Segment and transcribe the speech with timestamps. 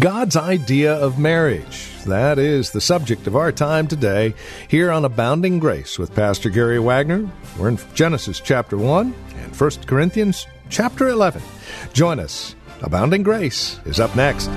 [0.00, 1.88] God's idea of marriage.
[2.04, 4.34] That is the subject of our time today
[4.68, 7.28] here on Abounding Grace with Pastor Gary Wagner.
[7.58, 11.42] We're in Genesis chapter 1 and 1 Corinthians chapter 11.
[11.92, 12.56] Join us.
[12.82, 14.50] Abounding Grace is up next.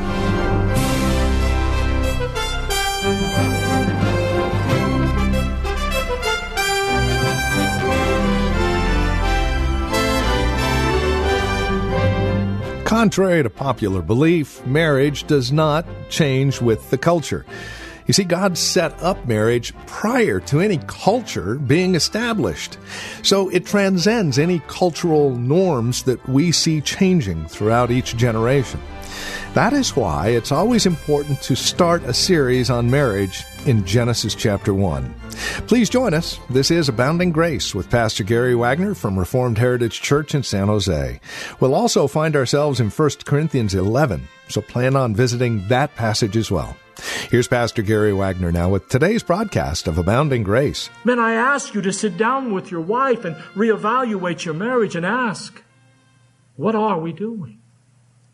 [12.98, 17.46] Contrary to popular belief, marriage does not change with the culture.
[18.08, 22.80] You see, God set up marriage prior to any culture being established.
[23.22, 28.82] So it transcends any cultural norms that we see changing throughout each generation.
[29.54, 34.74] That is why it's always important to start a series on marriage in Genesis chapter
[34.74, 35.14] 1.
[35.68, 36.40] Please join us.
[36.50, 41.20] This is Abounding Grace with Pastor Gary Wagner from Reformed Heritage Church in San Jose.
[41.60, 46.52] We'll also find ourselves in 1 Corinthians 11, so plan on visiting that passage as
[46.52, 46.78] well.
[47.30, 50.90] Here's Pastor Gary Wagner now with today's broadcast of Abounding Grace.
[51.04, 55.06] Men, I ask you to sit down with your wife and reevaluate your marriage and
[55.06, 55.64] ask,
[56.56, 57.62] what are we doing?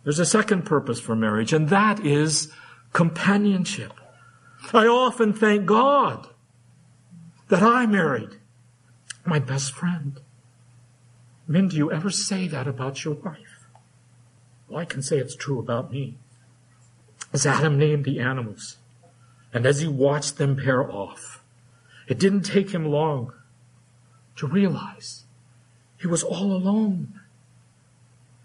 [0.04, 2.52] There's a second purpose for marriage, and that is
[2.92, 3.94] companionship.
[4.74, 6.28] I often thank God
[7.50, 8.40] that I married
[9.26, 10.20] my best friend.
[11.48, 13.68] Men, do you ever say that about your wife?
[14.68, 16.18] Well, I can say it's true about me.
[17.32, 18.78] As Adam named the animals,
[19.54, 21.44] and as he watched them pair off,
[22.08, 23.34] it didn't take him long
[24.36, 25.24] to realize
[26.00, 27.20] he was all alone.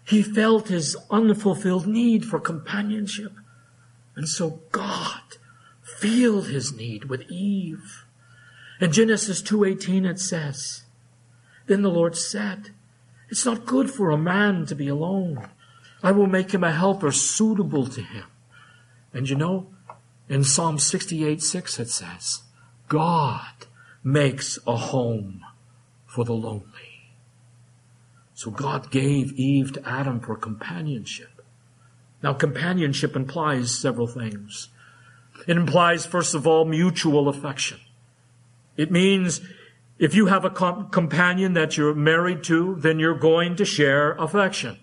[0.09, 3.31] He felt his unfulfilled need for companionship.
[4.15, 5.21] And so God
[5.83, 8.05] filled his need with Eve.
[8.81, 10.81] In Genesis 2:18 it says,
[11.67, 12.71] Then the Lord said,
[13.29, 15.47] It's not good for a man to be alone.
[16.01, 18.25] I will make him a helper suitable to him.
[19.13, 19.67] And you know,
[20.27, 22.41] in Psalm 68 6 it says,
[22.87, 23.67] God
[24.03, 25.45] makes a home
[26.07, 26.88] for the lonely.
[28.39, 31.43] So God gave Eve to Adam for companionship.
[32.23, 34.69] Now companionship implies several things.
[35.45, 37.81] It implies, first of all, mutual affection.
[38.77, 39.41] It means
[39.97, 44.13] if you have a com- companion that you're married to, then you're going to share
[44.13, 44.79] affection.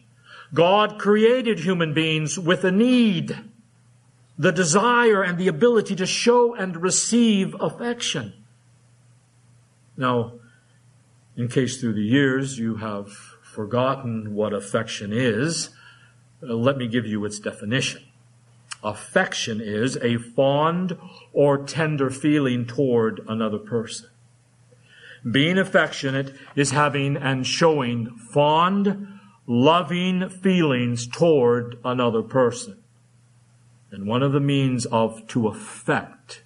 [0.53, 3.39] God created human beings with a need,
[4.39, 8.35] the desire and the ability to show and receive affection.
[9.97, 10.33] Now,
[11.39, 15.71] in case through the years you have forgotten what affection is,
[16.43, 18.05] uh, let me give you its definition.
[18.85, 20.99] Affection is a fond
[21.33, 24.11] or tender feeling toward another person.
[25.29, 29.09] Being affectionate is having and showing fond,
[29.47, 32.77] loving feelings toward another person.
[33.91, 36.43] And one of the means of to affect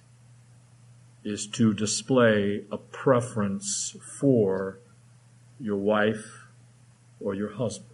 [1.25, 4.79] is to display a preference for
[5.59, 6.40] your wife
[7.23, 7.89] or your husband.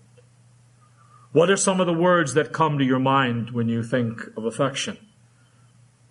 [1.31, 4.45] What are some of the words that come to your mind when you think of
[4.45, 4.97] affection?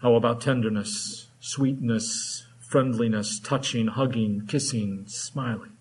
[0.02, 5.72] How about tenderness, sweetness, friendliness, touching, hugging, kissing, smiling?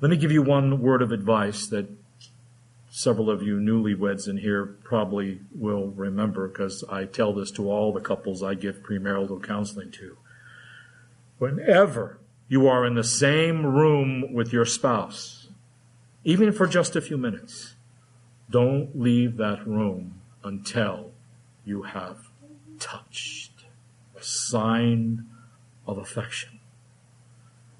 [0.00, 1.88] Let me give you one word of advice that
[2.88, 7.92] several of you newlyweds in here probably will remember because I tell this to all
[7.92, 10.16] the couples I give premarital counseling to.
[11.38, 15.45] Whenever you are in the same room with your spouse,
[16.26, 17.76] even for just a few minutes.
[18.50, 21.12] Don't leave that room until
[21.64, 22.30] you have
[22.80, 23.64] touched
[24.18, 25.24] a sign
[25.86, 26.58] of affection.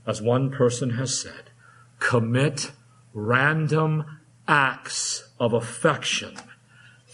[0.06, 1.50] As one person has said,
[1.98, 2.70] commit
[3.12, 4.04] random
[4.46, 6.36] acts of affection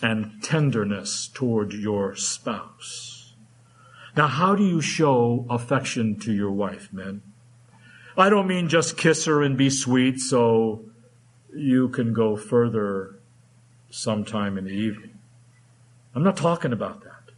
[0.02, 3.32] and tenderness toward your spouse.
[4.14, 7.22] Now, how do you show affection to your wife, men?
[8.18, 10.91] I don't mean just kiss her and be sweet so
[11.54, 13.16] you can go further
[13.90, 15.18] sometime in the evening.
[16.14, 17.32] I'm not talking about that.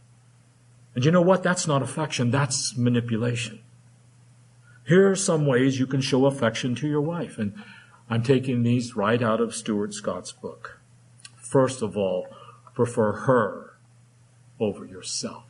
[0.93, 1.43] And you know what?
[1.43, 3.59] That's not affection, that's manipulation.
[4.87, 7.37] Here are some ways you can show affection to your wife.
[7.37, 7.55] And
[8.09, 10.79] I'm taking these right out of Stuart Scott's book.
[11.35, 12.27] First of all,
[12.73, 13.77] prefer her
[14.59, 15.43] over yourself.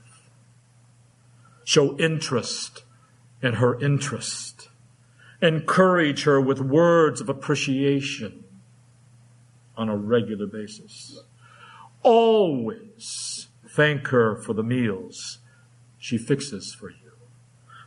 [1.66, 2.84] Show interest
[3.42, 4.70] in her interest.
[5.42, 8.45] Encourage her with words of appreciation
[9.78, 11.20] on a regular basis.
[12.04, 15.40] Always thank her for the meals
[15.98, 17.12] she fixes for you.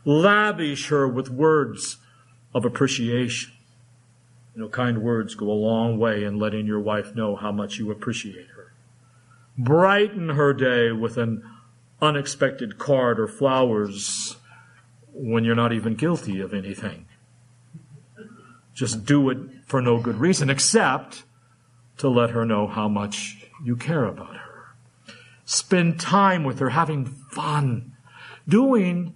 [0.05, 1.97] Lavish her with words
[2.53, 3.53] of appreciation.
[4.55, 7.77] You know, kind words go a long way in letting your wife know how much
[7.77, 8.73] you appreciate her.
[9.57, 11.43] Brighten her day with an
[12.01, 14.37] unexpected card or flowers
[15.13, 17.05] when you're not even guilty of anything.
[18.73, 21.23] Just do it for no good reason except
[21.99, 24.75] to let her know how much you care about her.
[25.45, 27.93] Spend time with her, having fun,
[28.47, 29.13] doing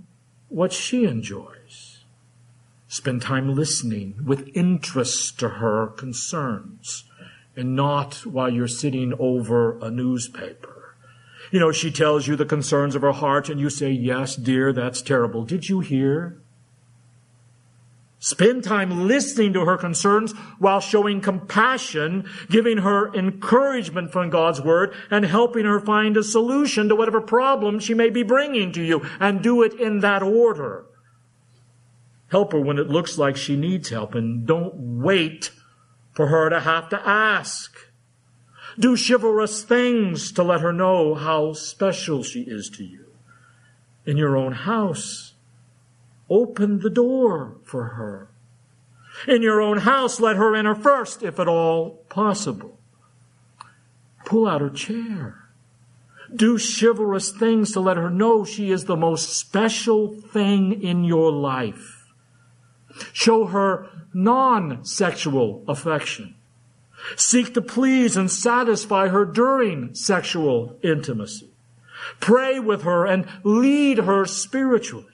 [0.49, 2.03] what she enjoys.
[2.87, 7.05] Spend time listening with interest to her concerns
[7.55, 10.95] and not while you're sitting over a newspaper.
[11.51, 14.73] You know, she tells you the concerns of her heart and you say, yes, dear,
[14.73, 15.43] that's terrible.
[15.43, 16.42] Did you hear?
[18.23, 24.95] Spend time listening to her concerns while showing compassion, giving her encouragement from God's Word,
[25.11, 29.05] and helping her find a solution to whatever problem she may be bringing to you,
[29.19, 30.85] and do it in that order.
[32.29, 35.51] Help her when it looks like she needs help, and don't wait
[36.13, 37.75] for her to have to ask.
[38.79, 43.07] Do chivalrous things to let her know how special she is to you.
[44.05, 45.32] In your own house,
[46.33, 48.27] Open the door for her.
[49.27, 52.79] In your own house, let her enter first, if at all possible.
[54.25, 55.49] Pull out her chair.
[56.35, 61.31] Do chivalrous things to let her know she is the most special thing in your
[61.31, 62.11] life.
[63.11, 66.33] Show her non-sexual affection.
[67.15, 71.51] Seek to please and satisfy her during sexual intimacy.
[72.19, 75.12] Pray with her and lead her spiritually.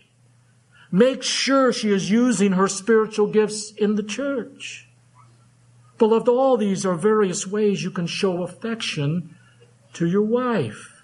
[0.92, 4.88] Make sure she is using her spiritual gifts in the church.
[5.98, 9.36] Beloved, all these are various ways you can show affection
[9.94, 11.04] to your wife.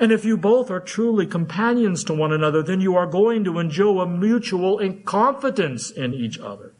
[0.00, 3.58] And if you both are truly companions to one another, then you are going to
[3.58, 6.72] enjoy a mutual confidence in each other.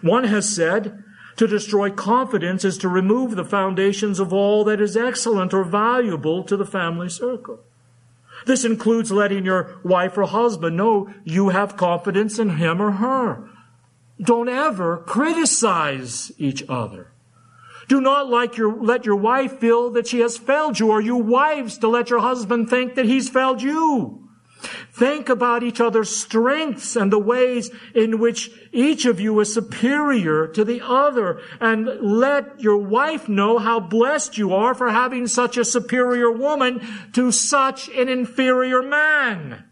[0.00, 1.02] One has said,
[1.36, 6.42] to destroy confidence is to remove the foundations of all that is excellent or valuable
[6.42, 7.60] to the family circle.
[8.48, 13.46] This includes letting your wife or husband know you have confidence in him or her.
[14.18, 17.12] Don't ever criticize each other.
[17.88, 21.16] Do not like your, let your wife feel that she has failed you or you
[21.16, 24.27] wives to let your husband think that he's failed you.
[24.92, 30.48] Think about each other's strengths and the ways in which each of you is superior
[30.48, 31.40] to the other.
[31.60, 36.86] And let your wife know how blessed you are for having such a superior woman
[37.12, 39.64] to such an inferior man.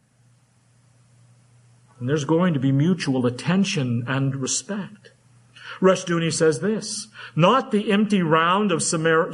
[1.99, 5.13] And there's going to be mutual attention and respect.
[5.81, 9.33] Rushdoony says this, not the empty round of Samar-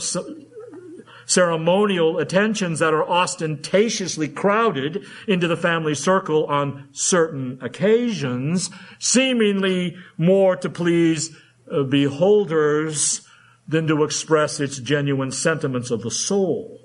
[1.26, 10.56] ceremonial attentions that are ostentatiously crowded into the family circle on certain occasions, seemingly more
[10.56, 11.34] to please
[11.70, 13.26] uh, beholders
[13.66, 16.78] than to express its genuine sentiments of the soul.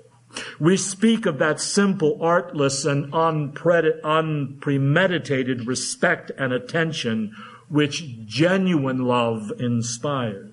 [0.60, 7.34] We speak of that simple, artless, and unpremeditated respect and attention
[7.68, 10.52] which genuine love inspires.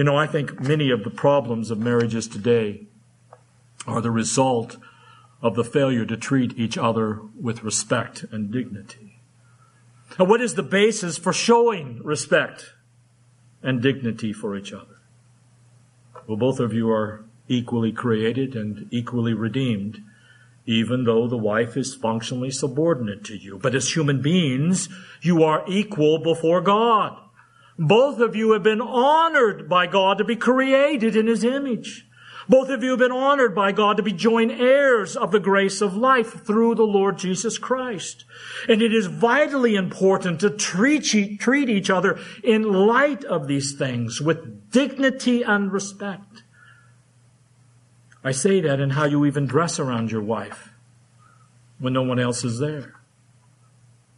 [0.00, 2.86] You know, I think many of the problems of marriages today
[3.86, 4.78] are the result
[5.42, 9.20] of the failure to treat each other with respect and dignity.
[10.18, 12.72] And what is the basis for showing respect
[13.62, 15.02] and dignity for each other?
[16.26, 20.02] Well, both of you are equally created and equally redeemed,
[20.64, 23.58] even though the wife is functionally subordinate to you.
[23.58, 24.88] But as human beings,
[25.20, 27.20] you are equal before God.
[27.82, 32.06] Both of you have been honored by God to be created in His image.
[32.46, 35.80] Both of you have been honored by God to be joint heirs of the grace
[35.80, 38.26] of life through the Lord Jesus Christ.
[38.68, 44.70] And it is vitally important to treat, each other in light of these things with
[44.70, 46.42] dignity and respect.
[48.22, 50.74] I say that in how you even dress around your wife
[51.78, 52.99] when no one else is there.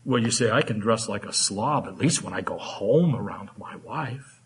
[0.04, 3.14] Well, you say, I can dress like a slob at least when I go home
[3.14, 4.40] around my wife.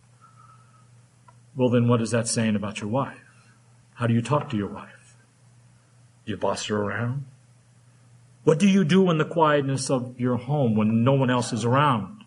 [1.57, 3.23] Well, then what is that saying about your wife?
[3.95, 5.17] How do you talk to your wife?
[6.27, 7.25] Do you boss her around?
[8.45, 11.65] What do you do in the quietness of your home when no one else is
[11.65, 12.25] around?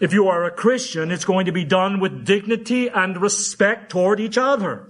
[0.00, 4.20] If you are a Christian, it's going to be done with dignity and respect toward
[4.20, 4.88] each other.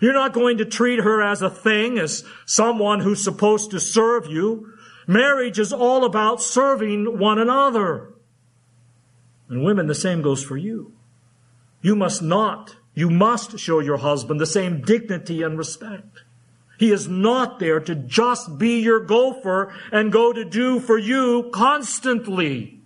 [0.00, 4.26] You're not going to treat her as a thing, as someone who's supposed to serve
[4.26, 4.73] you.
[5.06, 8.14] Marriage is all about serving one another.
[9.48, 10.92] And women, the same goes for you.
[11.82, 16.22] You must not, you must show your husband the same dignity and respect.
[16.78, 21.50] He is not there to just be your gopher and go to do for you
[21.52, 22.80] constantly.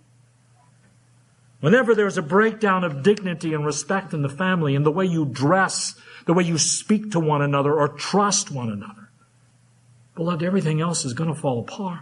[1.59, 5.25] Whenever there's a breakdown of dignity and respect in the family, in the way you
[5.25, 5.95] dress,
[6.25, 9.09] the way you speak to one another or trust one another,
[10.15, 11.99] beloved, everything else is going to fall apart.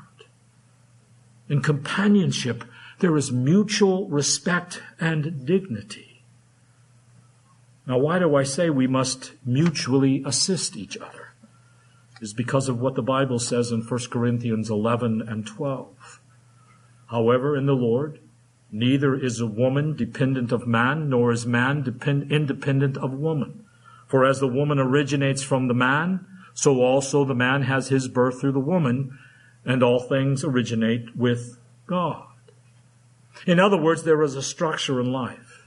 [1.49, 2.63] In companionship,
[2.99, 6.23] there is mutual respect and dignity.
[7.85, 11.33] Now, why do I say we must mutually assist each other?
[12.19, 16.19] Is because of what the Bible says in 1 Corinthians 11 and 12.
[17.07, 18.19] However, in the Lord,
[18.71, 23.63] neither is a woman dependent of man, nor is man depend- independent of woman.
[24.07, 28.41] For as the woman originates from the man, so also the man has his birth
[28.41, 29.17] through the woman,
[29.67, 32.25] and all things originate with God.
[33.45, 35.65] In other words, there is a structure in life.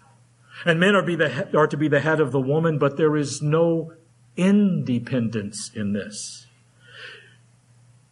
[0.64, 3.40] And men are, the, are to be the head of the woman, but there is
[3.40, 3.92] no
[4.36, 6.46] independence in this.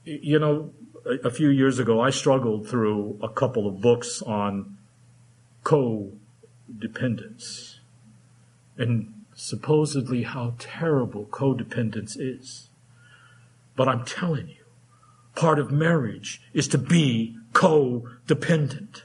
[0.04, 0.72] You know,
[1.04, 4.76] a, a few years ago, I struggled through a couple of books on
[5.64, 7.76] codependence
[8.76, 12.68] and supposedly how terrible codependence is.
[13.74, 14.57] But I'm telling you,
[15.38, 19.02] part of marriage is to be codependent.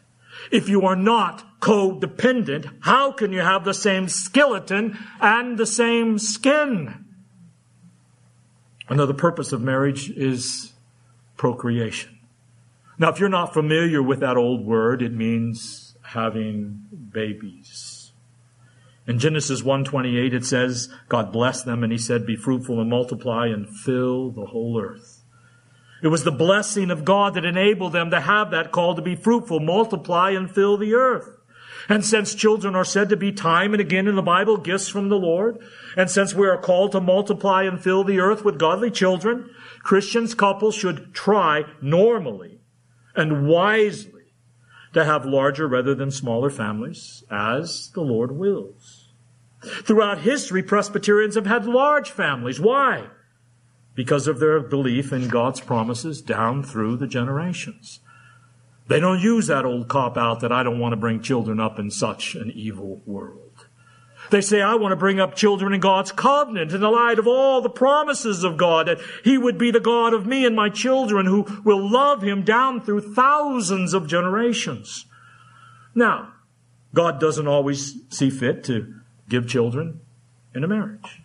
[0.51, 6.17] If you are not codependent, how can you have the same skeleton and the same
[6.17, 7.05] skin?
[8.89, 10.73] Another purpose of marriage is
[11.37, 12.19] procreation.
[12.97, 18.11] Now, if you're not familiar with that old word, it means having babies.
[19.07, 23.47] In Genesis 1:28 it says, God blessed them and he said, be fruitful and multiply
[23.47, 25.22] and fill the whole earth.
[26.03, 29.15] It was the blessing of God that enabled them to have that call to be
[29.15, 31.37] fruitful, multiply, and fill the earth.
[31.87, 35.07] And since children are said to be time and again in the Bible gifts from
[35.07, 35.59] the Lord,
[35.95, 40.35] and since we are called to multiply and fill the earth with godly children, Christians
[40.35, 42.59] couples should try normally
[43.15, 44.33] and wisely
[44.93, 49.13] to have larger rather than smaller families as the Lord wills.
[49.61, 52.59] Throughout history, Presbyterians have had large families.
[52.59, 53.07] Why?
[53.95, 57.99] Because of their belief in God's promises down through the generations.
[58.87, 61.79] They don't use that old cop out that I don't want to bring children up
[61.79, 63.67] in such an evil world.
[64.29, 67.27] They say, I want to bring up children in God's covenant in the light of
[67.27, 70.69] all the promises of God, that He would be the God of me and my
[70.69, 75.05] children who will love Him down through thousands of generations.
[75.93, 76.33] Now,
[76.93, 78.93] God doesn't always see fit to
[79.29, 80.01] give children
[80.55, 81.22] in a marriage.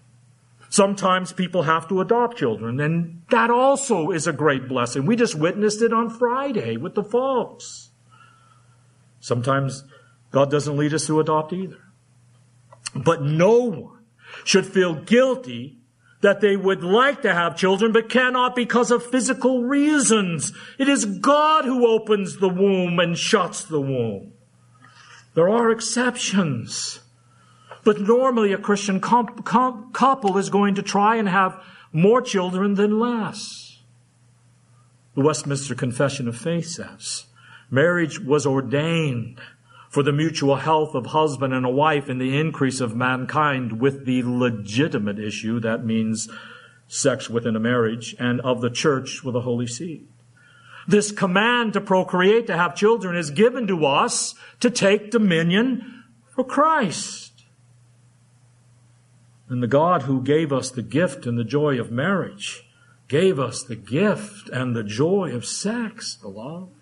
[0.71, 5.07] Sometimes people have to adopt children, and that also is a great blessing.
[5.07, 7.91] We just witnessed it on Friday with the folks.
[9.21, 9.85] Sometimes
[10.31, 11.79] God doesn't lead us to adopt either.
[12.95, 14.05] But no one
[14.45, 15.79] should feel guilty
[16.21, 20.53] that they would like to have children but cannot because of physical reasons.
[20.79, 24.33] It is God who opens the womb and shuts the womb.
[25.35, 27.01] There are exceptions.
[27.89, 31.59] But normally a Christian comp- comp- couple is going to try and have
[31.91, 33.81] more children than less.
[35.15, 37.25] The Westminster Confession of Faith says,
[37.71, 39.41] marriage was ordained
[39.89, 44.05] for the mutual health of husband and a wife and the increase of mankind with
[44.05, 46.29] the legitimate issue, that means
[46.89, 50.07] sex within a marriage, and of the church with a holy seed.
[50.87, 56.05] This command to procreate, to have children, is given to us to take dominion
[56.35, 57.28] for Christ.
[59.49, 62.65] And the God who gave us the gift and the joy of marriage
[63.09, 66.73] gave us the gift and the joy of sex, beloved.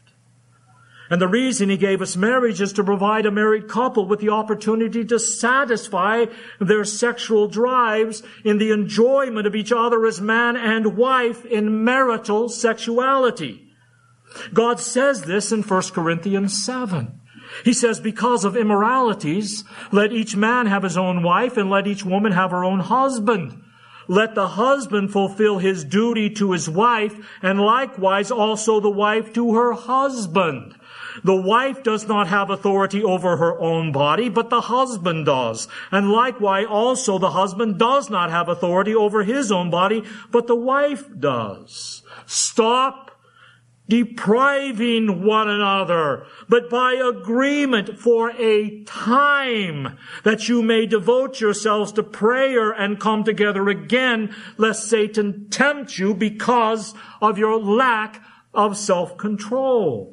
[1.09, 4.31] And the reason he gave us marriage is to provide a married couple with the
[4.31, 6.27] opportunity to satisfy
[6.61, 12.49] their sexual drives in the enjoyment of each other as man and wife in marital
[12.49, 13.69] sexuality.
[14.53, 17.21] God says this in 1 Corinthians 7.
[17.65, 22.05] He says, because of immoralities, let each man have his own wife and let each
[22.05, 23.63] woman have her own husband.
[24.09, 29.55] Let the husband fulfill his duty to his wife and likewise also the wife to
[29.55, 30.77] her husband.
[31.25, 35.67] The wife does not have authority over her own body, but the husband does.
[35.91, 40.55] And likewise also the husband does not have authority over his own body, but the
[40.55, 42.03] wife does.
[42.27, 43.06] Stop
[43.89, 52.03] depriving one another, but by agreement for a time that you may devote yourselves to
[52.03, 60.13] prayer and come together again, lest Satan tempt you because of your lack of self-control.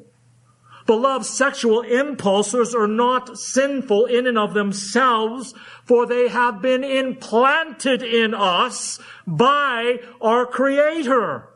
[0.86, 5.54] Beloved, sexual impulses are not sinful in and of themselves,
[5.84, 11.48] for they have been implanted in us by our Creator.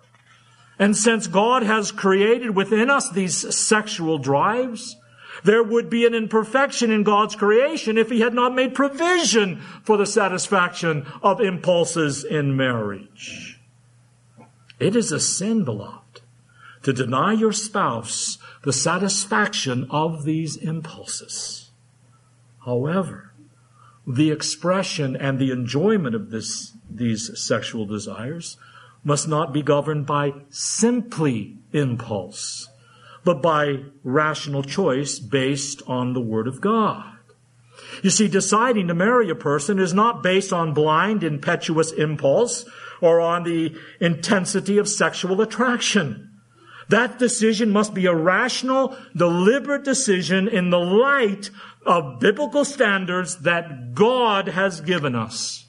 [0.78, 4.97] And since God has created within us these sexual drives,
[5.44, 9.97] there would be an imperfection in God's creation if He had not made provision for
[9.97, 13.61] the satisfaction of impulses in marriage.
[14.78, 16.23] It is a sin, beloved,
[16.82, 21.70] to deny your spouse the satisfaction of these impulses.
[22.64, 23.32] However,
[24.06, 28.56] the expression and the enjoyment of this, these sexual desires
[29.08, 32.68] must not be governed by simply impulse,
[33.24, 37.14] but by rational choice based on the Word of God.
[38.02, 42.66] You see, deciding to marry a person is not based on blind, impetuous impulse
[43.00, 46.30] or on the intensity of sexual attraction.
[46.90, 51.48] That decision must be a rational, deliberate decision in the light
[51.86, 55.67] of biblical standards that God has given us.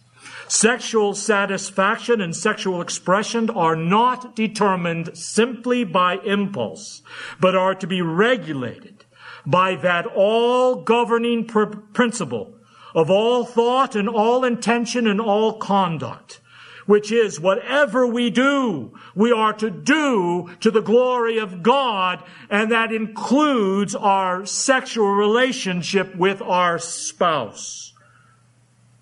[0.50, 7.04] Sexual satisfaction and sexual expression are not determined simply by impulse,
[7.40, 9.06] but are to be regulated
[9.46, 12.56] by that all governing pr- principle
[12.96, 16.42] of all thought and all intention and all conduct
[16.88, 22.72] which is whatever we do, we are to do to the glory of God, and
[22.72, 27.94] that includes our sexual relationship with our spouse.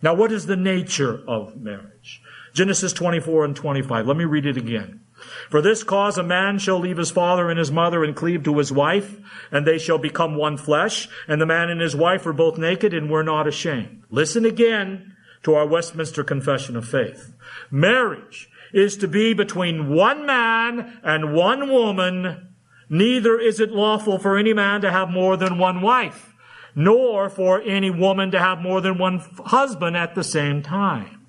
[0.01, 2.22] Now, what is the nature of marriage?
[2.54, 4.08] Genesis 24 and 25.
[4.08, 5.01] Let me read it again.
[5.50, 8.58] For this cause a man shall leave his father and his mother and cleave to
[8.58, 9.20] his wife,
[9.51, 12.94] and they shall become one flesh, and the man and his wife were both naked
[12.94, 14.04] and were not ashamed.
[14.10, 17.34] Listen again to our Westminster Confession of Faith.
[17.72, 22.53] Marriage is to be between one man and one woman.
[22.90, 26.33] Neither is it lawful for any man to have more than one wife,
[26.77, 31.25] nor for any woman to have more than one husband at the same time.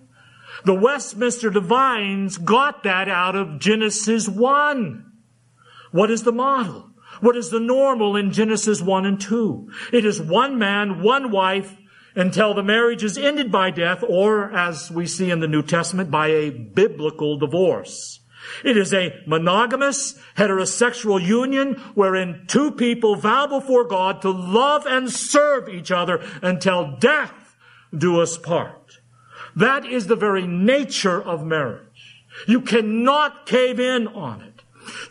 [0.66, 5.10] The Westminster Divines got that out of Genesis 1.
[5.90, 6.90] What is the model?
[7.22, 9.70] What is the normal in Genesis 1 and 2?
[9.94, 11.74] It is one man, one wife,
[12.14, 16.10] until the marriage is ended by death or, as we see in the New Testament,
[16.10, 18.20] by a biblical divorce.
[18.64, 25.10] It is a monogamous, heterosexual union wherein two people vow before God to love and
[25.10, 27.56] serve each other until death
[27.96, 28.98] do us part.
[29.56, 32.24] That is the very nature of marriage.
[32.46, 34.62] You cannot cave in on it.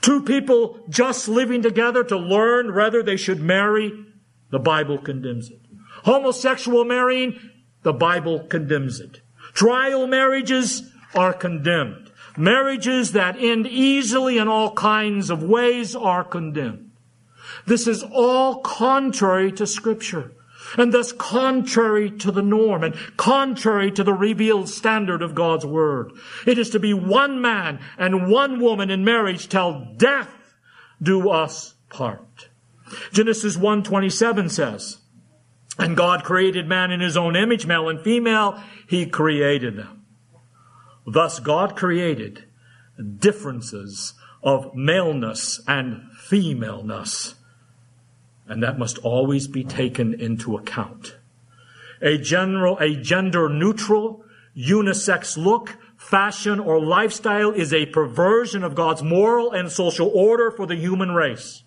[0.02, 4.06] Two people just living together to learn whether they should marry,
[4.50, 5.60] the Bible condemns it.
[6.04, 7.39] Homosexual marrying,
[7.84, 9.21] the Bible condemns it.
[9.54, 12.07] Trial marriages are condemned.
[12.38, 16.91] Marriages that end easily in all kinds of ways are condemned.
[17.65, 20.32] This is all contrary to scripture
[20.78, 26.12] and thus contrary to the norm and contrary to the revealed standard of God's word.
[26.45, 30.30] It is to be one man and one woman in marriage till death
[31.02, 32.50] do us part.
[33.12, 34.97] Genesis 1:27 says,
[35.80, 40.06] and God created man in his own image, male and female, he created them.
[41.08, 42.43] Thus God created
[43.20, 47.36] differences of maleness and femaleness.
[48.46, 51.15] And that must always be taken into account.
[52.02, 54.24] A general, a gender neutral,
[54.56, 60.65] unisex look, fashion, or lifestyle is a perversion of God's moral and social order for
[60.65, 61.63] the human race.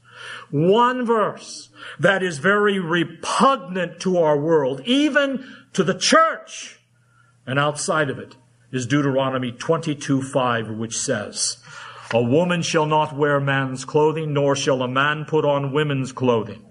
[0.50, 6.78] One verse that is very repugnant to our world, even to the church.
[7.46, 8.36] And outside of it
[8.72, 11.58] is Deuteronomy 22 5, which says,
[12.12, 16.64] A woman shall not wear man's clothing, nor shall a man put on women's clothing.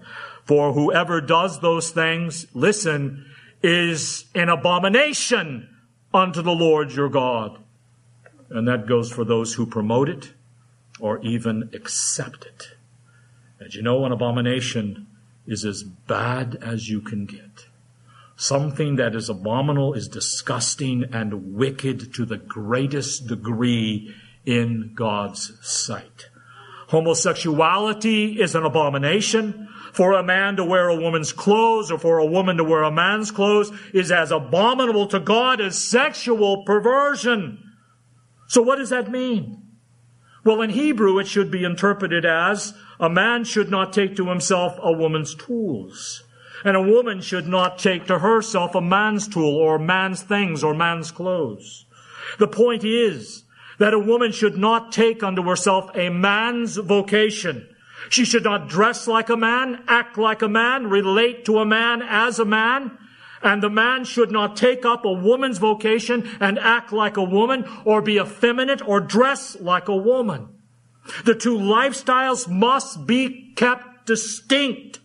[0.44, 3.26] For whoever does those things, listen,
[3.62, 5.68] is an abomination
[6.12, 7.58] unto the Lord your God.
[8.48, 10.32] And that goes for those who promote it
[10.98, 12.68] or even accept it.
[13.60, 15.06] And you know, an abomination
[15.46, 17.49] is as bad as you can get.
[18.40, 24.14] Something that is abominable is disgusting and wicked to the greatest degree
[24.46, 26.30] in God's sight.
[26.88, 29.68] Homosexuality is an abomination.
[29.92, 32.90] For a man to wear a woman's clothes or for a woman to wear a
[32.90, 37.62] man's clothes is as abominable to God as sexual perversion.
[38.48, 39.64] So what does that mean?
[40.46, 44.78] Well, in Hebrew, it should be interpreted as a man should not take to himself
[44.82, 46.22] a woman's tools.
[46.64, 50.74] And a woman should not take to herself a man's tool or man's things or
[50.74, 51.86] man's clothes.
[52.38, 53.44] The point is
[53.78, 57.66] that a woman should not take unto herself a man's vocation.
[58.08, 62.02] She should not dress like a man, act like a man, relate to a man
[62.02, 62.98] as a man.
[63.42, 67.64] And the man should not take up a woman's vocation and act like a woman
[67.84, 70.48] or be effeminate or dress like a woman.
[71.24, 74.99] The two lifestyles must be kept distinct.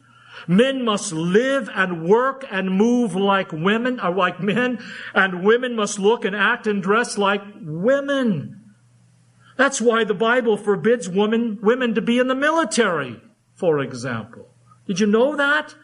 [0.48, 4.80] Men must live and work and move like women, or like men,
[5.14, 8.62] and women must look and act and dress like women.
[9.58, 13.22] That's why the Bible forbids women, women to be in the military,
[13.56, 14.50] for example.
[14.86, 15.76] Did you know that?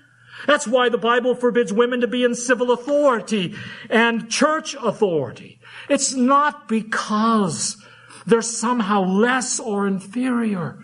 [0.48, 3.56] That's why the Bible forbids women to be in civil authority
[3.90, 5.60] and church authority.
[5.90, 7.78] It's not because
[8.26, 10.80] they're somehow less or inferior,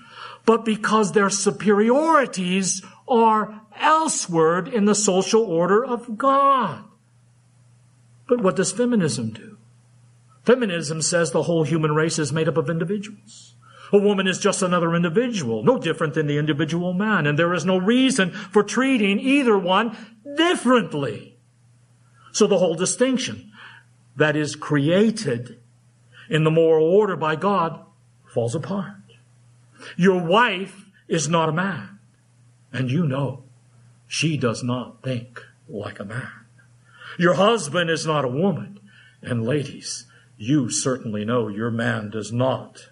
[0.46, 6.84] but because their superiorities are elsewhere in the social order of God.
[8.28, 9.58] But what does feminism do?
[10.44, 13.56] Feminism says the whole human race is made up of individuals.
[13.92, 17.66] A woman is just another individual, no different than the individual man, and there is
[17.66, 19.96] no reason for treating either one
[20.36, 21.38] differently.
[22.34, 23.52] So the whole distinction
[24.18, 25.60] that is created
[26.30, 27.80] in the moral order by God
[28.26, 28.96] falls apart.
[29.96, 31.97] Your wife is not a man,
[32.72, 33.44] and you know
[34.08, 36.32] she does not think like a man.
[37.18, 38.80] Your husband is not a woman,
[39.22, 40.06] and ladies,
[40.38, 42.90] you certainly know your man does not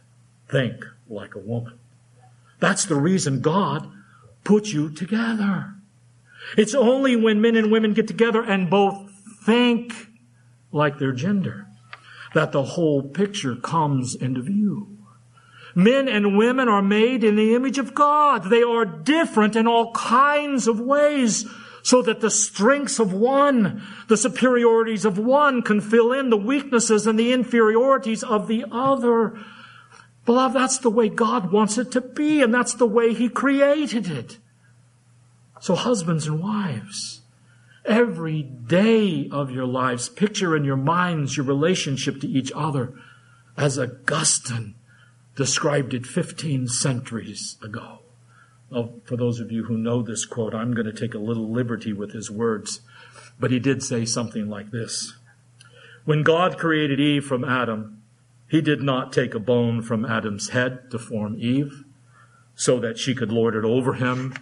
[0.49, 1.79] think like a woman.
[2.59, 3.91] That's the reason God
[4.43, 5.75] put you together.
[6.57, 9.11] It's only when men and women get together and both
[9.45, 9.93] think
[10.71, 11.67] like their gender
[12.33, 14.94] that the whole picture comes into view.
[15.75, 18.49] Men and women are made in the image of God.
[18.49, 21.45] They are different in all kinds of ways
[21.83, 27.05] so that the strengths of one, the superiorities of one can fill in the weaknesses
[27.05, 29.37] and the inferiorities of the other.
[30.25, 34.09] Beloved, that's the way God wants it to be, and that's the way He created
[34.09, 34.39] it.
[35.59, 37.21] So husbands and wives,
[37.83, 42.93] every day of your lives, picture in your minds your relationship to each other
[43.57, 44.75] as Augustine
[45.35, 47.99] described it 15 centuries ago.
[48.69, 51.51] Well, for those of you who know this quote, I'm going to take a little
[51.51, 52.81] liberty with his words,
[53.39, 55.13] but he did say something like this.
[56.05, 58.01] When God created Eve from Adam,
[58.47, 61.83] he did not take a bone from Adam's head to form Eve
[62.55, 64.33] so that she could lord it over him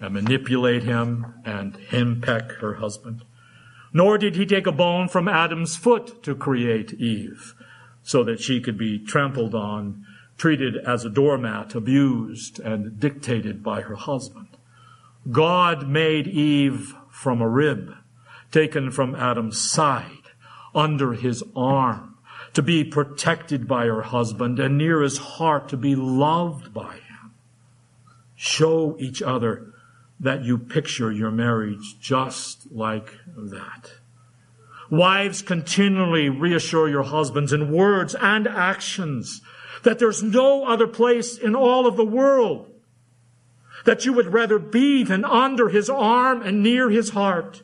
[0.00, 3.22] and manipulate him and henpeck her husband.
[3.92, 7.54] Nor did he take a bone from Adam's foot to create Eve
[8.02, 10.06] so that she could be trampled on,
[10.40, 14.48] treated as a doormat, abused and dictated by her husband.
[15.30, 17.92] God made Eve from a rib
[18.50, 20.30] taken from Adam's side
[20.74, 22.16] under his arm
[22.54, 27.34] to be protected by her husband and near his heart to be loved by him.
[28.34, 29.74] Show each other
[30.18, 33.92] that you picture your marriage just like that.
[34.88, 39.42] Wives continually reassure your husbands in words and actions
[39.82, 42.70] that there's no other place in all of the world
[43.84, 47.62] that you would rather be than under his arm and near his heart.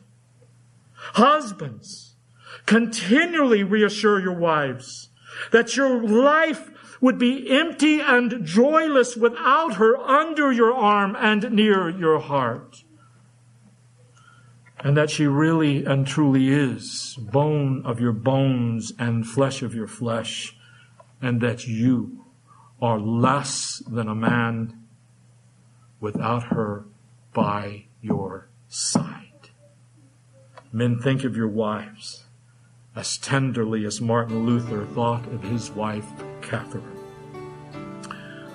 [1.13, 2.07] Husbands,
[2.67, 5.09] Continually reassure your wives
[5.51, 11.89] that your life would be empty and joyless without her under your arm and near
[11.89, 12.83] your heart.
[14.79, 19.87] And that she really and truly is bone of your bones and flesh of your
[19.87, 20.56] flesh,
[21.21, 22.25] and that you
[22.81, 24.83] are less than a man
[25.99, 26.85] without her
[27.33, 29.49] by your side.
[30.71, 32.25] Men, think of your wives
[32.95, 36.05] as tenderly as Martin Luther thought of his wife,
[36.41, 36.83] Catherine,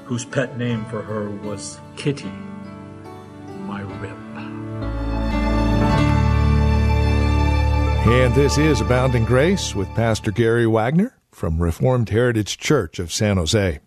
[0.05, 2.33] whose pet name for her was Kitty,
[3.67, 4.19] my rib.
[8.05, 13.37] And this is Abounding Grace with Pastor Gary Wagner from Reformed Heritage Church of San
[13.37, 13.81] Jose.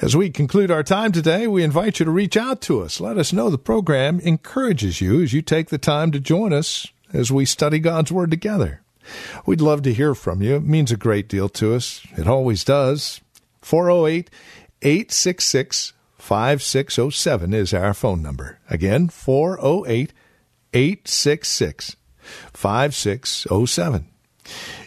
[0.00, 3.00] As we conclude our time today, we invite you to reach out to us.
[3.00, 6.86] Let us know the program encourages you as you take the time to join us
[7.12, 8.82] as we study God's Word together.
[9.46, 10.56] We'd love to hear from you.
[10.56, 12.02] It means a great deal to us.
[12.16, 13.20] It always does.
[13.60, 14.30] 408
[14.82, 18.58] 866 5607 is our phone number.
[18.70, 20.12] Again, 408
[20.72, 21.96] 866
[22.52, 24.06] 5607.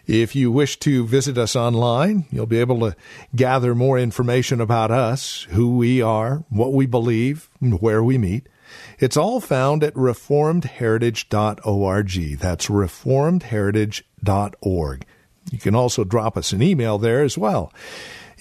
[0.08, 2.96] If you wish to visit us online, you'll be able to
[3.36, 8.48] gather more information about us, who we are, what we believe, and where we meet.
[9.00, 12.40] It's all found at reformedheritage.org.
[12.40, 15.06] That's reformedheritage.org.
[15.52, 17.72] You can also drop us an email there as well.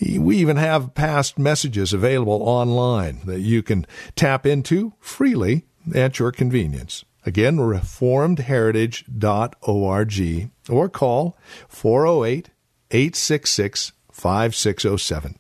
[0.01, 6.33] We even have past messages available online that you can tap into freely at your
[6.33, 7.05] convenience.
[7.27, 11.37] Again, reformedheritage.org or call
[11.69, 12.49] 408
[12.93, 15.39] 866 5607.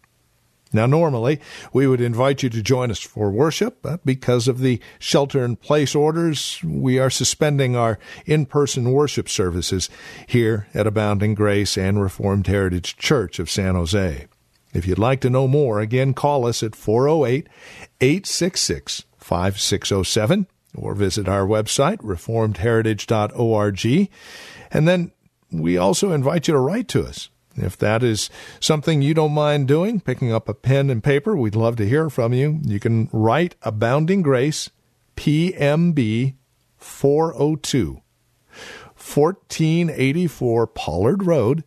[0.72, 1.40] Now, normally,
[1.72, 5.55] we would invite you to join us for worship, but because of the shelter in
[5.55, 9.88] place orders, we are suspending our in person worship services
[10.27, 14.27] here at Abounding Grace and Reformed Heritage Church of San Jose.
[14.75, 17.46] If you'd like to know more, again, call us at 408
[18.01, 24.11] 866 5607 or visit our website, reformedheritage.org.
[24.71, 25.12] And then
[25.51, 27.29] we also invite you to write to us.
[27.57, 28.29] If that is
[28.61, 32.11] something you don't mind doing, picking up a pen and paper, we'd love to hear
[32.11, 32.61] from you.
[32.62, 34.71] You can write Abounding Grace,
[35.17, 36.35] PMB
[36.77, 38.03] 402,
[38.95, 41.65] 1484 Pollard Road,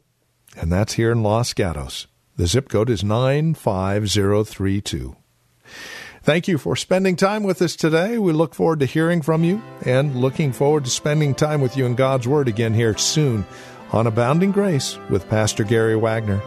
[0.55, 2.07] and that's here in Los Gatos.
[2.35, 5.15] The zip code is 95032.
[6.29, 8.19] Thank you for spending time with us today.
[8.19, 11.87] We look forward to hearing from you and looking forward to spending time with you
[11.87, 13.47] in God's Word again here soon
[13.91, 16.39] on Abounding Grace with Pastor Gary Wagner.